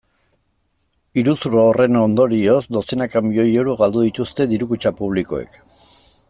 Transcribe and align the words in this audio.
Iruzur 1.21 1.57
horren 1.63 1.99
ondorioz 1.99 2.57
dozenaka 2.79 3.23
milioi 3.27 3.47
euro 3.65 3.77
galdu 3.83 4.03
dituzte 4.07 4.49
diru-kutxa 4.55 4.95
publikoek. 5.03 5.63